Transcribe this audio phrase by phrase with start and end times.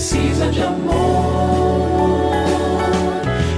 [0.00, 2.32] precisa de amor,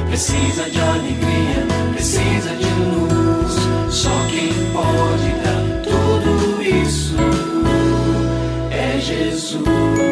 [0.08, 3.94] precisa de alegria, precisa de luz.
[3.94, 7.14] Só quem pode dar tudo isso
[8.72, 10.12] é Jesus.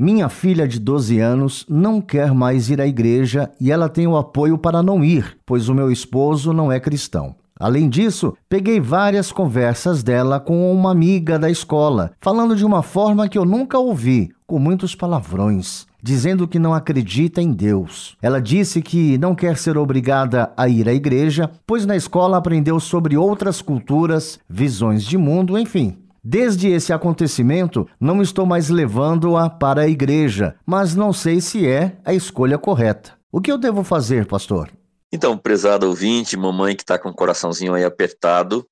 [0.00, 4.16] minha filha de 12 anos não quer mais ir à igreja e ela tem o
[4.16, 7.34] apoio para não ir, pois o meu esposo não é cristão.
[7.58, 13.28] Além disso, peguei várias conversas dela com uma amiga da escola, falando de uma forma
[13.28, 18.16] que eu nunca ouvi, com muitos palavrões, dizendo que não acredita em Deus.
[18.22, 22.78] Ela disse que não quer ser obrigada a ir à igreja, pois na escola aprendeu
[22.78, 25.98] sobre outras culturas, visões de mundo, enfim.
[26.22, 32.00] Desde esse acontecimento, não estou mais levando-a para a igreja, mas não sei se é
[32.04, 33.18] a escolha correta.
[33.30, 34.70] O que eu devo fazer, pastor?
[35.12, 38.68] Então, prezado ouvinte, mamãe que está com o coraçãozinho aí apertado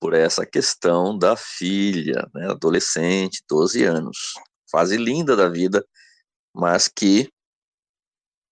[0.00, 4.34] por essa questão da filha, né, adolescente, 12 anos,
[4.70, 5.84] fase linda da vida,
[6.54, 7.28] mas que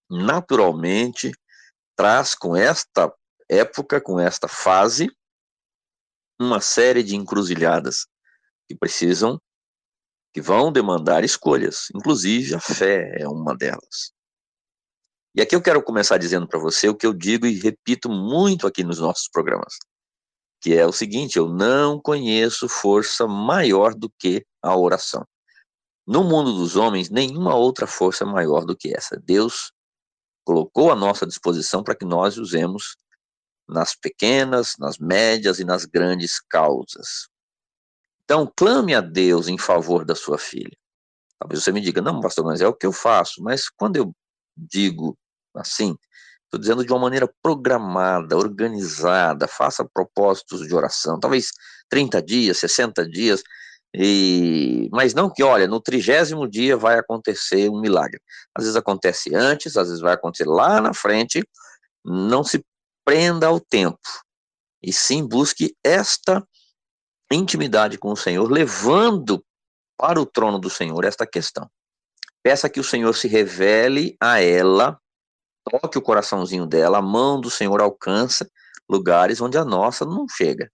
[0.09, 1.33] naturalmente
[1.97, 3.13] traz com esta
[3.49, 5.11] época, com esta fase,
[6.41, 8.07] uma série de encruzilhadas
[8.71, 9.37] que precisam,
[10.33, 14.13] que vão demandar escolhas, inclusive a fé é uma delas.
[15.35, 18.69] E aqui eu quero começar dizendo para você o que eu digo e repito muito
[18.69, 19.75] aqui nos nossos programas,
[20.63, 25.27] que é o seguinte: eu não conheço força maior do que a oração.
[26.07, 29.21] No mundo dos homens, nenhuma outra força é maior do que essa.
[29.25, 29.73] Deus
[30.45, 32.97] colocou à nossa disposição para que nós usemos
[33.69, 37.30] nas pequenas, nas médias e nas grandes causas.
[38.31, 40.71] Então, clame a Deus em favor da sua filha.
[41.37, 43.43] Talvez você me diga, não, pastor, mas é o que eu faço.
[43.43, 44.13] Mas quando eu
[44.57, 45.19] digo
[45.53, 45.97] assim,
[46.45, 51.51] estou dizendo de uma maneira programada, organizada, faça propósitos de oração, talvez
[51.89, 53.43] 30 dias, 60 dias,
[53.93, 58.21] e, mas não que, olha, no trigésimo dia vai acontecer um milagre.
[58.55, 61.43] Às vezes acontece antes, às vezes vai acontecer lá na frente.
[62.05, 62.65] Não se
[63.05, 63.99] prenda ao tempo,
[64.81, 66.47] e sim busque esta
[67.35, 69.45] intimidade com o Senhor, levando
[69.97, 71.71] para o trono do Senhor esta questão.
[72.43, 74.99] Peça que o Senhor se revele a ela,
[75.65, 78.51] toque o coraçãozinho dela, a mão do Senhor alcança
[78.89, 80.71] lugares onde a nossa não chega.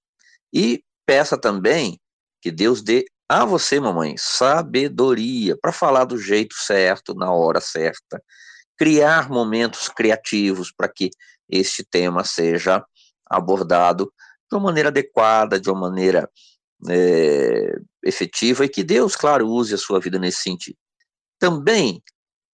[0.53, 2.01] E peça também
[2.41, 8.23] que Deus dê a você, mamãe, sabedoria para falar do jeito certo, na hora certa,
[8.79, 11.11] criar momentos criativos para que
[11.49, 12.85] este tema seja
[13.29, 14.13] abordado
[14.51, 16.31] de uma maneira adequada, de uma maneira
[16.89, 20.77] é, efetiva e que Deus, claro, use a sua vida nesse sentido.
[21.39, 22.03] Também,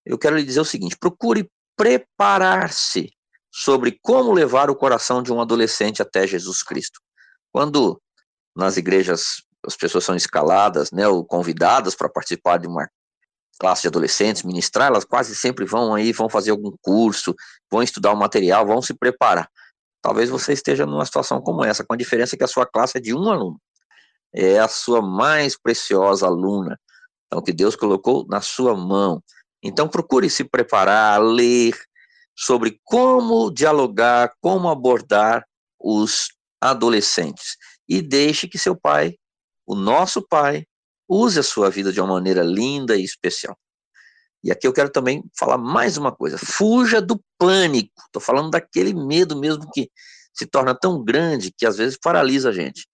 [0.04, 3.10] eu quero lhe dizer o seguinte: procure preparar-se
[3.50, 7.00] sobre como levar o coração de um adolescente até Jesus Cristo.
[7.52, 8.00] Quando
[8.56, 12.88] nas igrejas as pessoas são escaladas, né, ou convidadas para participar de uma
[13.58, 17.34] classe de adolescentes, ministrar, elas quase sempre vão aí, vão fazer algum curso,
[17.70, 19.48] vão estudar o material, vão se preparar.
[20.02, 23.00] Talvez você esteja numa situação como essa, com a diferença que a sua classe é
[23.00, 23.60] de um aluno.
[24.34, 26.78] É a sua mais preciosa aluna.
[27.26, 29.22] Então, que Deus colocou na sua mão.
[29.62, 31.78] Então, procure se preparar, ler
[32.36, 35.46] sobre como dialogar, como abordar
[35.78, 36.28] os
[36.60, 37.56] adolescentes.
[37.88, 39.14] E deixe que seu pai,
[39.64, 40.66] o nosso pai,
[41.08, 43.56] use a sua vida de uma maneira linda e especial.
[44.42, 47.92] E aqui eu quero também falar mais uma coisa: fuja do pânico.
[48.06, 49.90] Estou falando daquele medo mesmo que
[50.34, 52.88] se torna tão grande que às vezes paralisa a gente.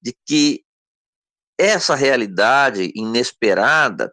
[0.00, 0.62] De que
[1.58, 4.12] essa realidade inesperada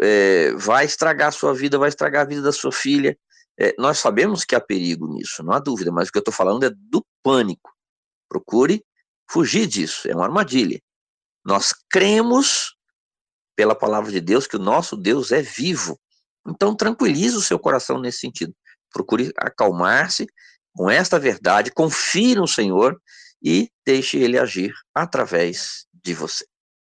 [0.00, 3.16] é, vai estragar a sua vida, vai estragar a vida da sua filha.
[3.58, 6.34] É, nós sabemos que há perigo nisso, não há dúvida, mas o que eu estou
[6.34, 7.70] falando é do pânico.
[8.28, 8.84] Procure
[9.30, 10.80] fugir disso, é uma armadilha.
[11.44, 12.76] Nós cremos
[13.56, 15.98] pela palavra de Deus que o nosso Deus é vivo.
[16.46, 18.54] Então tranquilize o seu coração nesse sentido.
[18.92, 20.26] Procure acalmar-se
[20.74, 23.00] com esta verdade, confie no Senhor
[23.42, 26.44] e deixe ele agir através de você.